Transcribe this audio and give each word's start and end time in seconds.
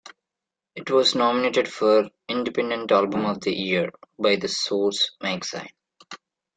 It 0.73 0.89
was 0.89 1.13
nominated 1.13 1.71
for 1.71 2.09
"Independent 2.27 2.91
Album 2.91 3.23
of 3.27 3.39
the 3.41 3.53
Year" 3.55 3.91
by 4.17 4.35
"The 4.35 4.47
Source" 4.47 5.11
magazine. 5.21 5.69